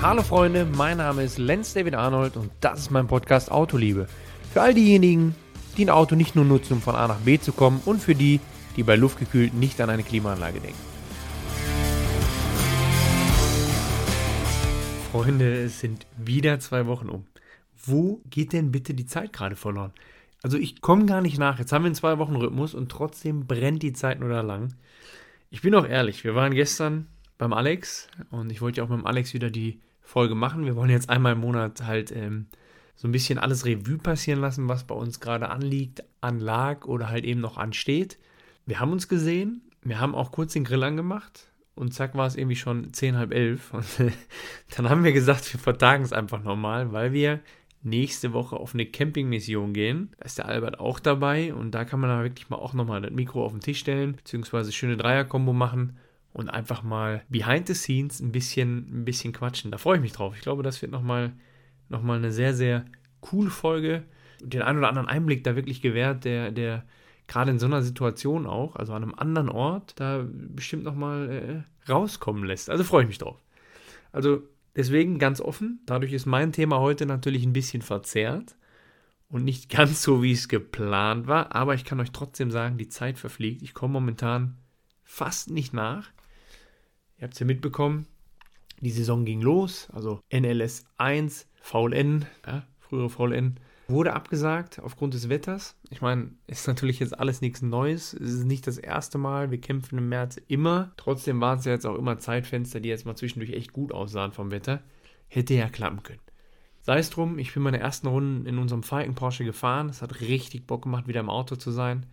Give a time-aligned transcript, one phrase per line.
[0.00, 4.06] Hallo Freunde, mein Name ist Lenz David Arnold und das ist mein Podcast Autoliebe.
[4.52, 5.34] Für all diejenigen,
[5.76, 8.14] die ein Auto nicht nur nutzen, um von A nach B zu kommen und für
[8.14, 8.38] die,
[8.76, 10.78] die bei luftgekühlt nicht an eine Klimaanlage denken.
[15.10, 17.26] Freunde, es sind wieder zwei Wochen um.
[17.84, 19.92] Wo geht denn bitte die Zeit gerade verloren?
[20.44, 21.58] Also ich komme gar nicht nach.
[21.58, 24.74] Jetzt haben wir einen zwei Wochen Rhythmus und trotzdem brennt die Zeit nur da lang.
[25.50, 29.00] Ich bin auch ehrlich, wir waren gestern beim Alex und ich wollte ja auch mit
[29.00, 30.64] dem Alex wieder die Folge machen.
[30.64, 32.46] Wir wollen jetzt einmal im Monat halt ähm,
[32.96, 37.24] so ein bisschen alles Revue passieren lassen, was bei uns gerade anliegt, anlag oder halt
[37.24, 38.18] eben noch ansteht.
[38.64, 42.36] Wir haben uns gesehen, wir haben auch kurz den Grill angemacht und zack war es
[42.36, 43.72] irgendwie schon 10, halb elf.
[43.74, 43.84] Und
[44.76, 47.40] dann haben wir gesagt, wir vertagen es einfach nochmal, weil wir
[47.82, 50.10] nächste Woche auf eine Campingmission gehen.
[50.18, 53.02] Da ist der Albert auch dabei und da kann man dann wirklich mal auch nochmal
[53.02, 55.98] das Mikro auf den Tisch stellen, beziehungsweise schöne Dreier-Kombo machen
[56.38, 59.70] und einfach mal behind the scenes ein bisschen, ein bisschen quatschen.
[59.70, 60.34] Da freue ich mich drauf.
[60.36, 61.32] Ich glaube, das wird nochmal
[61.88, 62.84] noch mal eine sehr, sehr
[63.20, 64.04] coole Folge.
[64.40, 66.84] Den einen oder anderen Einblick da wirklich gewährt, der, der
[67.26, 71.90] gerade in so einer Situation auch, also an einem anderen Ort, da bestimmt nochmal äh,
[71.90, 72.70] rauskommen lässt.
[72.70, 73.42] Also freue ich mich drauf.
[74.12, 74.42] Also
[74.78, 78.54] Deswegen ganz offen, dadurch ist mein Thema heute natürlich ein bisschen verzerrt
[79.28, 82.88] und nicht ganz so, wie es geplant war, aber ich kann euch trotzdem sagen, die
[82.88, 83.62] Zeit verfliegt.
[83.62, 84.56] Ich komme momentan
[85.02, 86.10] fast nicht nach.
[87.18, 88.06] Ihr habt es ja mitbekommen,
[88.80, 93.58] die Saison ging los, also NLS 1, VLN, ja, frühere VLN,
[93.90, 95.74] Wurde abgesagt aufgrund des Wetters.
[95.88, 98.12] Ich meine, ist natürlich jetzt alles nichts Neues.
[98.12, 99.50] Es ist nicht das erste Mal.
[99.50, 100.92] Wir kämpfen im März immer.
[100.98, 104.32] Trotzdem waren es ja jetzt auch immer Zeitfenster, die jetzt mal zwischendurch echt gut aussahen
[104.32, 104.82] vom Wetter.
[105.28, 106.20] Hätte ja klappen können.
[106.82, 109.88] Sei es drum, ich bin meine ersten Runden in unserem Falken Porsche gefahren.
[109.88, 112.04] Es hat richtig Bock gemacht, wieder im Auto zu sein.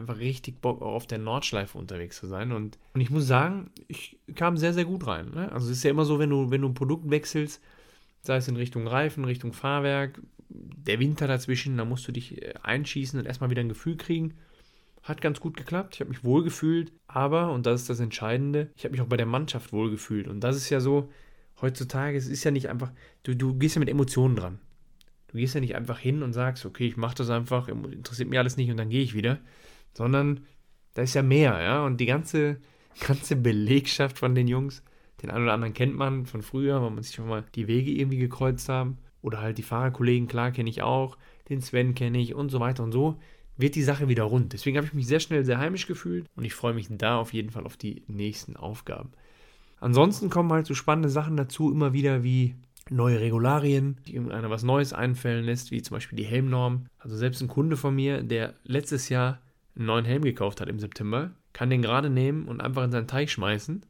[0.00, 2.52] Einfach richtig Bock, auf der Nordschleife unterwegs zu sein.
[2.52, 5.30] Und, und ich muss sagen, ich kam sehr, sehr gut rein.
[5.34, 5.52] Ne?
[5.52, 7.62] Also es ist ja immer so, wenn du, wenn du ein Produkt wechselst,
[8.22, 12.54] sei es in Richtung Reifen, Richtung Fahrwerk, der Winter dazwischen, da musst du dich äh,
[12.62, 14.34] einschießen und erstmal wieder ein Gefühl kriegen.
[15.02, 18.70] Hat ganz gut geklappt, ich habe mich wohl gefühlt, aber, und das ist das Entscheidende,
[18.76, 20.28] ich habe mich auch bei der Mannschaft wohl gefühlt.
[20.28, 21.08] Und das ist ja so,
[21.60, 24.58] heutzutage, es ist ja nicht einfach, du, du gehst ja mit Emotionen dran.
[25.28, 28.38] Du gehst ja nicht einfach hin und sagst, okay, ich mache das einfach, interessiert mich
[28.38, 29.38] alles nicht und dann gehe ich wieder,
[29.94, 30.40] sondern
[30.94, 32.60] da ist ja mehr, ja, und die ganze,
[33.06, 34.82] ganze Belegschaft von den Jungs,
[35.22, 37.92] den einen oder anderen kennt man von früher, weil man sich schon mal die Wege
[37.92, 38.98] irgendwie gekreuzt haben.
[39.22, 41.18] Oder halt die Fahrerkollegen, klar kenne ich auch,
[41.50, 43.18] den Sven kenne ich und so weiter und so,
[43.58, 44.54] wird die Sache wieder rund.
[44.54, 47.34] Deswegen habe ich mich sehr schnell sehr heimisch gefühlt und ich freue mich da auf
[47.34, 49.10] jeden Fall auf die nächsten Aufgaben.
[49.78, 52.54] Ansonsten kommen halt so spannende Sachen dazu, immer wieder wie
[52.88, 56.86] neue Regularien, die irgendeiner was Neues einfällen lässt, wie zum Beispiel die Helmnorm.
[56.98, 59.40] Also selbst ein Kunde von mir, der letztes Jahr
[59.76, 63.08] einen neuen Helm gekauft hat im September, kann den gerade nehmen und einfach in seinen
[63.08, 63.84] Teich schmeißen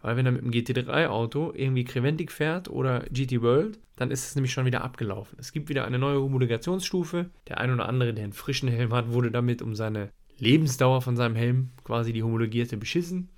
[0.00, 4.34] weil wenn er mit dem GT3-Auto irgendwie Creventic fährt oder GT World, dann ist es
[4.34, 5.36] nämlich schon wieder abgelaufen.
[5.40, 7.30] Es gibt wieder eine neue Homologationsstufe.
[7.48, 11.16] Der ein oder andere, der einen frischen Helm hat, wurde damit um seine Lebensdauer von
[11.16, 13.28] seinem Helm quasi die homologierte beschissen.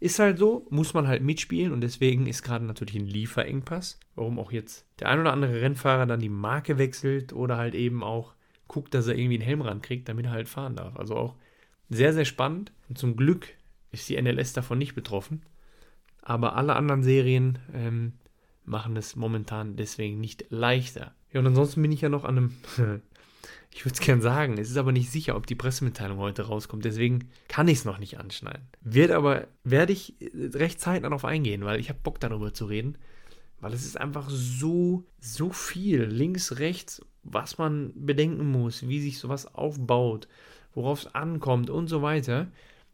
[0.00, 4.38] Ist halt so, muss man halt mitspielen und deswegen ist gerade natürlich ein Lieferengpass, warum
[4.38, 8.34] auch jetzt der ein oder andere Rennfahrer dann die Marke wechselt oder halt eben auch
[8.68, 10.96] guckt, dass er irgendwie einen Helm rankriegt, damit er halt fahren darf.
[10.96, 11.34] Also auch
[11.90, 13.48] sehr, sehr spannend und zum Glück
[13.90, 15.42] ist die NLS davon nicht betroffen
[16.28, 18.12] aber alle anderen Serien ähm,
[18.66, 21.14] machen es momentan deswegen nicht leichter.
[21.32, 22.50] Ja, und ansonsten bin ich ja noch an einem,
[23.72, 26.84] ich würde es gern sagen, es ist aber nicht sicher, ob die Pressemitteilung heute rauskommt,
[26.84, 28.68] deswegen kann ich es noch nicht anschneiden.
[28.82, 32.98] Wird aber, werde ich recht zeitnah darauf eingehen, weil ich habe Bock darüber zu reden,
[33.60, 39.18] weil es ist einfach so, so viel, links, rechts, was man bedenken muss, wie sich
[39.18, 40.28] sowas aufbaut,
[40.74, 42.48] worauf es ankommt und so weiter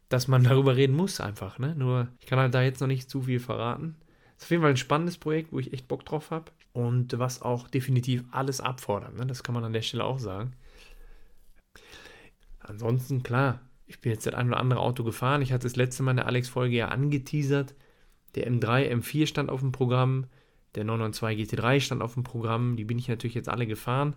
[0.09, 1.75] dass man darüber reden muss einfach, ne?
[1.75, 3.95] Nur, ich kann halt da jetzt noch nicht zu viel verraten.
[4.37, 7.41] Ist auf jeden Fall ein spannendes Projekt, wo ich echt Bock drauf habe und was
[7.41, 9.25] auch definitiv alles abfordert, ne?
[9.25, 10.53] Das kann man an der Stelle auch sagen.
[12.59, 15.41] Ansonsten, klar, ich bin jetzt das ein oder andere Auto gefahren.
[15.41, 17.75] Ich hatte das letzte Mal in der Alex-Folge ja angeteasert.
[18.33, 20.25] Der M3, M4 stand auf dem Programm.
[20.75, 22.75] Der 992 GT3 stand auf dem Programm.
[22.75, 24.15] Die bin ich natürlich jetzt alle gefahren.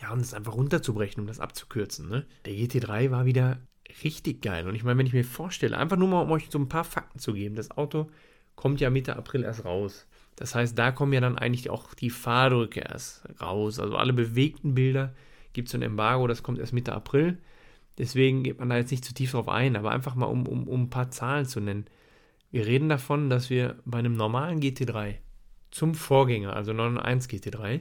[0.00, 2.08] Ja, um das einfach runterzubrechen, um das abzukürzen.
[2.08, 2.26] Ne?
[2.44, 3.58] Der GT3 war wieder
[4.04, 4.68] richtig geil.
[4.68, 6.84] Und ich meine, wenn ich mir vorstelle, einfach nur mal, um euch so ein paar
[6.84, 8.10] Fakten zu geben, das Auto
[8.54, 10.06] kommt ja Mitte April erst raus.
[10.36, 13.78] Das heißt, da kommen ja dann eigentlich auch die Fahrdrücke erst raus.
[13.80, 15.14] Also alle bewegten Bilder
[15.52, 17.38] gibt es so ein Embargo, das kommt erst Mitte April.
[17.98, 20.68] Deswegen geht man da jetzt nicht zu tief drauf ein, aber einfach mal, um, um,
[20.68, 21.86] um ein paar Zahlen zu nennen.
[22.50, 25.16] Wir reden davon, dass wir bei einem normalen GT3
[25.70, 27.80] zum Vorgänger, also 991 GT3,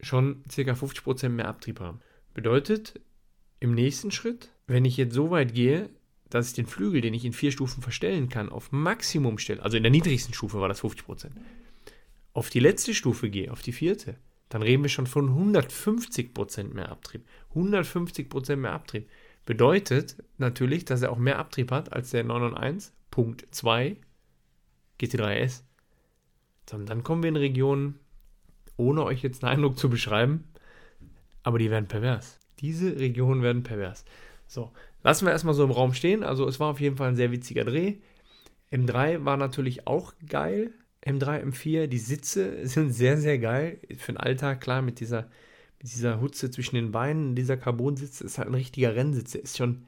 [0.00, 0.72] schon ca.
[0.72, 2.00] 50% mehr Abtrieb haben.
[2.34, 3.00] Bedeutet,
[3.58, 5.90] im nächsten Schritt wenn ich jetzt so weit gehe,
[6.28, 9.76] dass ich den Flügel, den ich in vier Stufen verstellen kann, auf Maximum stelle, also
[9.76, 11.30] in der niedrigsten Stufe war das 50%,
[12.32, 14.16] auf die letzte Stufe gehe, auf die vierte,
[14.48, 17.24] dann reden wir schon von 150% mehr Abtrieb.
[17.54, 19.08] 150% mehr Abtrieb.
[19.44, 23.96] Bedeutet natürlich, dass er auch mehr Abtrieb hat als der 991.2
[25.00, 25.62] GT3S.
[26.74, 27.98] Und dann kommen wir in Regionen,
[28.76, 30.44] ohne euch jetzt einen Eindruck zu beschreiben,
[31.42, 32.38] aber die werden pervers.
[32.60, 34.04] Diese Regionen werden pervers.
[34.46, 34.72] So,
[35.02, 36.22] lassen wir erstmal so im Raum stehen.
[36.22, 37.96] Also es war auf jeden Fall ein sehr witziger Dreh.
[38.72, 40.72] M3 war natürlich auch geil.
[41.04, 43.80] M3, M4, die Sitze sind sehr, sehr geil.
[43.96, 45.28] Für den Alltag, klar, mit dieser,
[45.78, 49.34] mit dieser Hutze zwischen den Beinen, dieser Carbon-Sitz ist halt ein richtiger Rennsitz.
[49.34, 49.86] Ist schon,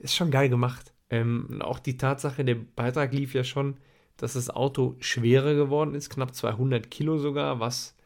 [0.00, 0.92] ist schon geil gemacht.
[1.10, 3.76] Ähm, auch die Tatsache, der Beitrag lief ja schon,
[4.16, 7.96] dass das Auto schwerer geworden ist, knapp 200 Kilo sogar, was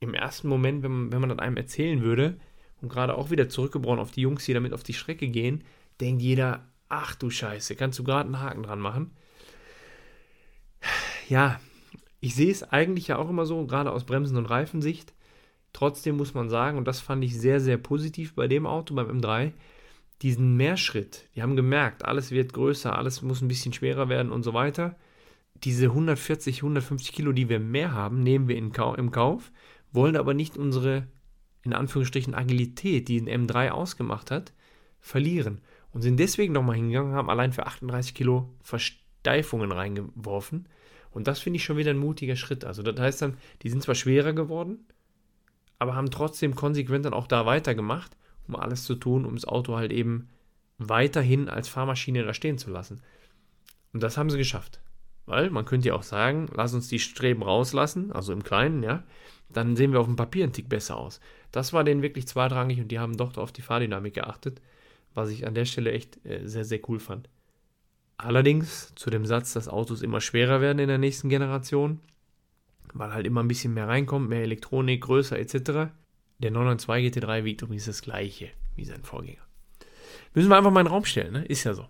[0.00, 2.38] im ersten Moment, wenn man, wenn man das einem erzählen würde,
[2.80, 5.62] und gerade auch wieder zurückgebrochen auf die Jungs, die damit auf die Strecke gehen,
[6.00, 9.12] denkt jeder, ach du Scheiße, kannst du gerade einen Haken dran machen?
[11.28, 11.60] Ja,
[12.20, 15.14] ich sehe es eigentlich ja auch immer so, gerade aus Bremsen- und Reifensicht.
[15.72, 19.08] Trotzdem muss man sagen, und das fand ich sehr, sehr positiv bei dem Auto, beim
[19.08, 19.52] M3,
[20.20, 21.28] diesen Mehrschritt.
[21.34, 24.96] Die haben gemerkt, alles wird größer, alles muss ein bisschen schwerer werden und so weiter.
[25.64, 29.52] Diese 140, 150 Kilo, die wir mehr haben, nehmen wir in Kau im Kauf,
[29.92, 31.06] wollen aber nicht unsere,
[31.62, 34.52] in Anführungsstrichen, Agilität, die ein M3 ausgemacht hat,
[35.00, 35.60] verlieren.
[35.92, 40.66] Und sind deswegen nochmal hingegangen, haben allein für 38 Kilo Versteifungen reingeworfen
[41.12, 42.64] und das finde ich schon wieder ein mutiger Schritt.
[42.64, 44.86] Also das heißt dann, die sind zwar schwerer geworden,
[45.78, 48.16] aber haben trotzdem konsequent dann auch da weitergemacht,
[48.48, 50.28] um alles zu tun, um das Auto halt eben
[50.78, 53.02] weiterhin als Fahrmaschine da stehen zu lassen.
[53.92, 54.80] Und das haben sie geschafft.
[55.32, 59.02] Weil man könnte ja auch sagen, lass uns die Streben rauslassen, also im Kleinen, ja,
[59.48, 61.20] dann sehen wir auf dem Papier einen Tick besser aus.
[61.52, 64.60] Das war denen wirklich zweitrangig und die haben doch auf die Fahrdynamik geachtet,
[65.14, 67.30] was ich an der Stelle echt äh, sehr, sehr cool fand.
[68.18, 72.00] Allerdings zu dem Satz, dass Autos immer schwerer werden in der nächsten Generation,
[72.92, 75.94] weil halt immer ein bisschen mehr reinkommt, mehr Elektronik, größer etc.
[76.40, 79.46] Der 992 GT3 wiegt übrigens das gleiche wie sein Vorgänger.
[80.34, 81.44] Müssen wir einfach mal in den Raum stellen, ne?
[81.46, 81.88] Ist ja so.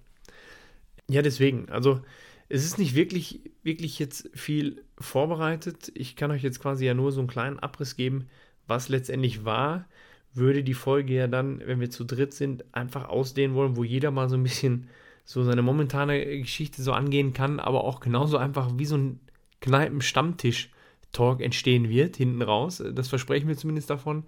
[1.08, 2.02] Ja, deswegen, also
[2.52, 5.90] es ist nicht wirklich, wirklich jetzt viel vorbereitet.
[5.94, 8.28] Ich kann euch jetzt quasi ja nur so einen kleinen Abriss geben,
[8.66, 9.86] was letztendlich war.
[10.34, 14.10] Würde die Folge ja dann, wenn wir zu dritt sind, einfach ausdehnen wollen, wo jeder
[14.10, 14.90] mal so ein bisschen
[15.24, 19.20] so seine momentane Geschichte so angehen kann, aber auch genauso einfach wie so ein
[19.62, 22.84] Kneipen-Stammtisch-Talk entstehen wird, hinten raus.
[22.94, 24.24] Das versprechen wir zumindest davon.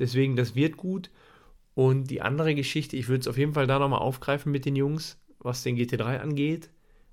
[0.00, 1.08] Deswegen, das wird gut.
[1.74, 4.74] Und die andere Geschichte, ich würde es auf jeden Fall da nochmal aufgreifen mit den
[4.74, 6.68] Jungs, was den GT3 angeht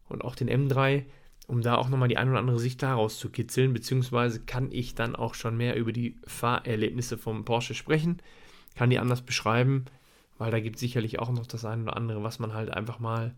[0.10, 1.06] und auch den M3,
[1.48, 4.96] um da auch nochmal die ein oder andere Sicht daraus zu kitzeln, beziehungsweise kann ich
[4.96, 8.18] dann auch schon mehr über die Fahrerlebnisse vom Porsche sprechen,
[8.76, 9.86] kann die anders beschreiben
[10.38, 13.00] weil da gibt es sicherlich auch noch das eine oder andere, was man halt einfach
[13.00, 13.36] mal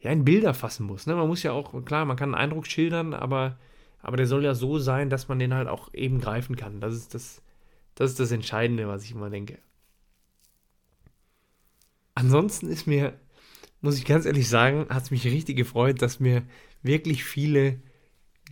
[0.00, 1.06] ja, in Bilder fassen muss.
[1.06, 1.14] Ne?
[1.14, 3.58] Man muss ja auch, klar, man kann einen Eindruck schildern, aber,
[4.00, 6.80] aber der soll ja so sein, dass man den halt auch eben greifen kann.
[6.80, 7.40] Das ist das,
[7.94, 9.58] das ist das Entscheidende, was ich immer denke.
[12.14, 13.14] Ansonsten ist mir,
[13.82, 16.42] muss ich ganz ehrlich sagen, hat es mich richtig gefreut, dass mir
[16.82, 17.80] wirklich viele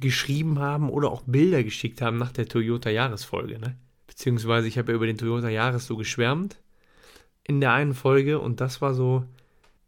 [0.00, 3.58] geschrieben haben oder auch Bilder geschickt haben nach der Toyota Jahresfolge.
[3.58, 3.76] Ne?
[4.06, 6.60] Beziehungsweise ich habe ja über den Toyota Jahres so geschwärmt
[7.44, 9.24] in der einen Folge und das war so,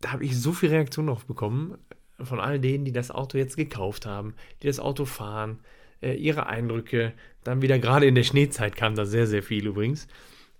[0.00, 1.76] da habe ich so viel Reaktion drauf bekommen
[2.20, 5.58] von all denen, die das Auto jetzt gekauft haben, die das Auto fahren,
[6.00, 7.12] äh, ihre Eindrücke.
[7.42, 10.06] Dann wieder gerade in der Schneezeit kam da sehr, sehr viel übrigens.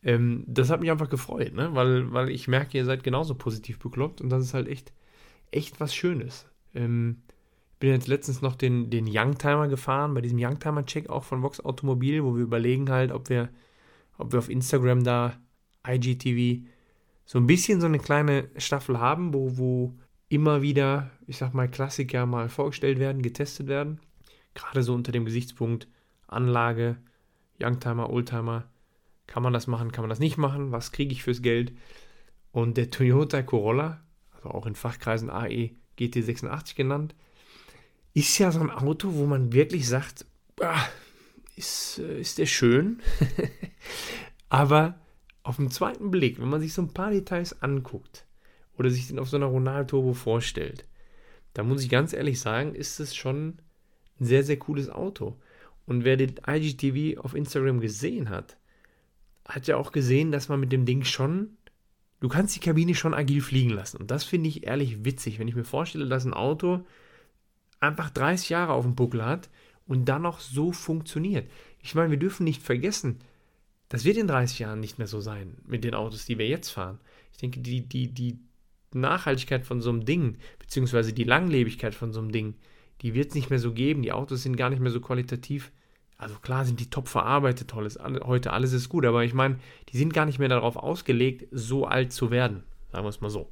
[0.03, 1.75] Ähm, das hat mich einfach gefreut, ne?
[1.75, 4.93] weil, weil ich merke, ihr seid genauso positiv bekloppt und das ist halt echt,
[5.51, 6.47] echt was Schönes.
[6.75, 7.23] Ähm,
[7.79, 12.23] bin jetzt letztens noch den, den Youngtimer gefahren, bei diesem Youngtimer-Check auch von Vox Automobil,
[12.25, 13.49] wo wir überlegen halt, ob wir,
[14.19, 15.37] ob wir auf Instagram da
[15.87, 16.65] IGTV
[17.25, 19.95] so ein bisschen so eine kleine Staffel haben, wo, wo
[20.29, 24.01] immer wieder, ich sag mal, Klassiker mal vorgestellt werden, getestet werden.
[24.55, 25.89] Gerade so unter dem Gesichtspunkt
[26.27, 26.97] Anlage,
[27.61, 28.65] Youngtimer, Oldtimer.
[29.33, 30.73] Kann man das machen, kann man das nicht machen?
[30.73, 31.73] Was kriege ich fürs Geld?
[32.51, 37.15] Und der Toyota Corolla, also auch in Fachkreisen AE GT86 genannt,
[38.13, 40.27] ist ja so ein Auto, wo man wirklich sagt,
[41.57, 43.01] ist, äh, ist der schön,
[44.51, 45.01] aber
[45.45, 48.27] auf den zweiten Blick, wenn man sich so ein paar Details anguckt
[48.77, 50.85] oder sich den auf so einer Ronaldo-Turbo vorstellt,
[51.55, 53.57] da muss ich ganz ehrlich sagen, ist es schon
[54.21, 55.41] ein sehr, sehr cooles Auto.
[55.87, 58.59] Und wer den IGTV auf Instagram gesehen hat,
[59.47, 61.57] hat ja auch gesehen, dass man mit dem Ding schon,
[62.21, 63.99] du kannst die Kabine schon agil fliegen lassen.
[63.99, 66.85] Und das finde ich ehrlich witzig, wenn ich mir vorstelle, dass ein Auto
[67.81, 69.51] einfach 30 Jahre auf dem Buckel hat
[69.87, 71.51] und dann noch so funktioniert.
[71.81, 73.19] Ich meine, wir dürfen nicht vergessen,
[73.89, 76.71] das wird in 30 Jahren nicht mehr so sein mit den Autos, die wir jetzt
[76.71, 76.99] fahren.
[77.33, 78.39] Ich denke, die, die, die
[78.95, 82.55] Nachhaltigkeit von so einem Ding, beziehungsweise die Langlebigkeit von so einem Ding,
[83.03, 84.03] die wird es nicht mehr so geben.
[84.03, 85.73] Die Autos sind gar nicht mehr so qualitativ
[86.23, 89.97] Also klar sind die top verarbeitet, tolles, heute alles ist gut, aber ich meine, die
[89.97, 92.63] sind gar nicht mehr darauf ausgelegt, so alt zu werden,
[92.93, 93.51] sagen wir es mal so.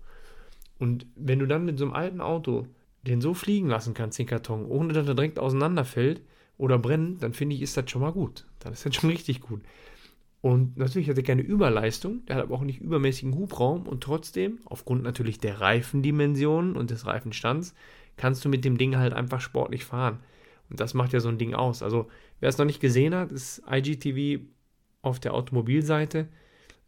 [0.79, 2.69] Und wenn du dann mit so einem alten Auto
[3.03, 6.23] den so fliegen lassen kannst, den Karton, ohne dass er direkt auseinanderfällt
[6.59, 8.47] oder brennt, dann finde ich, ist das schon mal gut.
[8.61, 9.63] Dann ist das schon richtig gut.
[10.41, 14.61] Und natürlich hat er keine Überleistung, der hat aber auch nicht übermäßigen Hubraum und trotzdem,
[14.65, 17.75] aufgrund natürlich der Reifendimensionen und des Reifenstands,
[18.17, 20.21] kannst du mit dem Ding halt einfach sportlich fahren.
[20.71, 21.83] Das macht ja so ein Ding aus.
[21.83, 22.09] Also,
[22.41, 24.43] wer es noch nicht gesehen hat, ist IGTV
[25.03, 26.29] auf der Automobilseite.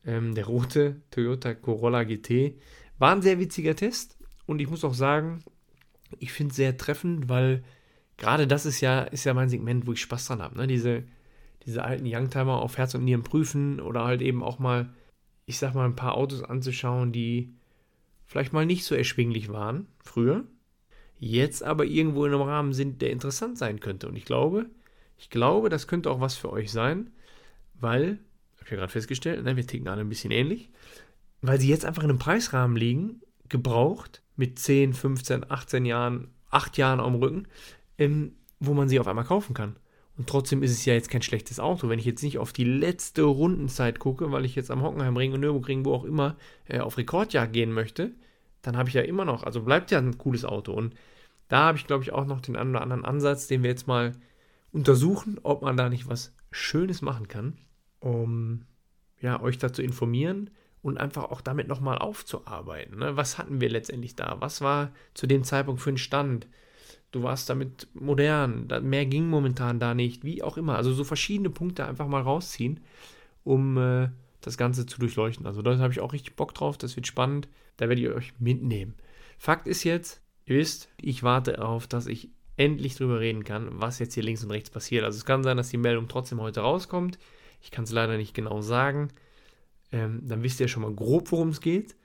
[0.05, 2.55] Ähm, der rote Toyota Corolla GT.
[2.99, 5.43] War ein sehr witziger Test und ich muss auch sagen,
[6.19, 7.65] ich finde es sehr treffend, weil
[8.17, 10.59] gerade das ist ja, ist ja mein Segment, wo ich Spaß dran habe.
[10.59, 10.67] Ne?
[10.67, 11.05] Diese
[11.67, 14.93] diese alten Youngtimer auf Herz und Nieren prüfen oder halt eben auch mal,
[15.47, 17.55] ich sag mal, ein paar Autos anzuschauen, die
[18.27, 20.45] vielleicht mal nicht so erschwinglich waren früher,
[21.23, 24.09] jetzt aber irgendwo in einem Rahmen sind, der interessant sein könnte.
[24.09, 24.67] Und ich glaube,
[25.19, 27.13] ich glaube, das könnte auch was für euch sein,
[27.81, 28.19] weil,
[28.57, 30.69] habe ich ja gerade festgestellt, ne, wir ticken alle ein bisschen ähnlich,
[31.41, 36.77] weil sie jetzt einfach in einem Preisrahmen liegen, gebraucht, mit 10, 15, 18 Jahren, 8
[36.77, 37.47] Jahren am Rücken,
[37.99, 39.77] ähm, wo man sie auf einmal kaufen kann.
[40.19, 41.89] Und trotzdem ist es ja jetzt kein schlechtes Auto.
[41.89, 45.41] Wenn ich jetzt nicht auf die letzte Rundenzeit gucke, weil ich jetzt am Hockenheimring und
[45.41, 46.37] Nürburgring, wo auch immer,
[46.67, 48.11] äh, auf Rekordjagd gehen möchte,
[48.63, 50.73] dann habe ich ja immer noch, also bleibt ja ein cooles Auto.
[50.73, 50.95] Und
[51.49, 53.87] da habe ich, glaube ich, auch noch den einen oder anderen Ansatz, den wir jetzt
[53.87, 54.13] mal
[54.73, 57.59] untersuchen, ob man da nicht was Schönes machen kann,
[58.01, 58.65] um
[59.21, 60.51] ja, euch dazu informieren
[60.81, 62.99] und einfach auch damit nochmal aufzuarbeiten.
[62.99, 63.17] Ne?
[63.17, 64.37] Was hatten wir letztendlich da?
[64.41, 66.47] Was war zu dem Zeitpunkt für ein Stand?
[67.13, 70.77] du warst damit modern, mehr ging momentan da nicht, wie auch immer.
[70.77, 72.81] Also so verschiedene Punkte einfach mal rausziehen,
[73.45, 74.09] um äh,
[74.43, 75.47] das Ganze zu durchleuchten.
[75.47, 78.35] Also da habe ich auch richtig Bock drauf, das wird spannend, da werde ich euch
[78.39, 78.95] mitnehmen.
[79.39, 83.99] Fakt ist jetzt, ihr wisst, ich warte darauf, dass ich endlich drüber reden kann, was
[83.99, 85.05] jetzt hier links und rechts passiert.
[85.05, 87.19] Also es kann sein, dass die Meldung trotzdem heute rauskommt.
[87.61, 89.09] Ich kann es leider nicht genau sagen.
[89.91, 91.97] Ähm, dann wisst ihr schon mal grob, worum es geht.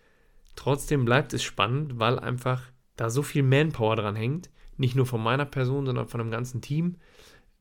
[0.56, 2.64] Trotzdem bleibt es spannend, weil einfach
[2.96, 6.62] da so viel Manpower dran hängt nicht nur von meiner Person, sondern von einem ganzen
[6.62, 6.98] Team.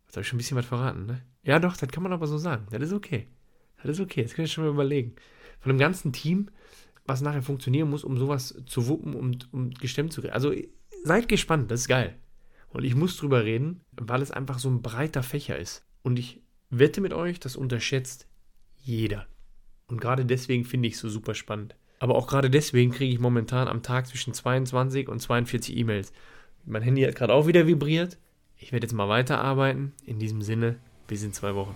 [0.07, 1.23] Das habe ich schon ein bisschen was verraten, ne?
[1.43, 2.67] Ja, doch, das kann man aber so sagen.
[2.71, 3.29] Das ist okay.
[3.87, 4.23] Das ist okay.
[4.23, 5.15] Das kann ich schon mal überlegen.
[5.61, 6.51] Von einem ganzen Team,
[7.07, 10.35] was nachher funktionieren muss, um sowas zu wuppen und um gestemmt zu werden.
[10.35, 10.53] Also
[11.05, 12.17] seid gespannt, das ist geil.
[12.69, 15.85] Und ich muss drüber reden, weil es einfach so ein breiter Fächer ist.
[16.03, 18.27] Und ich wette mit euch, das unterschätzt
[18.77, 19.27] jeder.
[19.89, 21.77] Und gerade deswegen finde ich es so super spannend.
[21.99, 26.13] Aber auch gerade deswegen kriege ich momentan am Tag zwischen 22 und 42 E-Mails.
[26.65, 28.19] Mein Handy hat gerade auch wieder vibriert.
[28.59, 29.93] Ich werde jetzt mal weiterarbeiten.
[30.05, 30.77] In diesem Sinne,
[31.07, 31.75] bis in zwei Wochen.